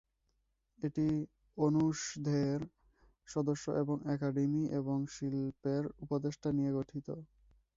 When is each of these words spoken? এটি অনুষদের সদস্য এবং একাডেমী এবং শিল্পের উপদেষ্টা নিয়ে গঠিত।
এটি 0.79 1.07
অনুষদের 1.57 2.57
সদস্য 3.27 3.65
এবং 3.81 3.95
একাডেমী 4.15 4.63
এবং 4.79 4.97
শিল্পের 5.13 5.83
উপদেষ্টা 6.03 6.49
নিয়ে 6.57 6.71
গঠিত। 6.77 7.07